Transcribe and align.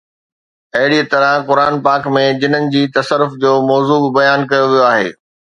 اهڙيءَ 0.77 1.09
طرح 1.11 1.31
قرآن 1.49 1.73
پاڪ 1.85 2.03
۾ 2.17 2.23
جنن 2.41 2.65
جي 2.73 2.83
تصرف 2.97 3.37
جو 3.45 3.53
موضوع 3.69 3.99
به 4.07 4.11
بيان 4.17 4.49
ڪيو 4.49 4.65
ويو 4.73 4.85
آهي 4.93 5.09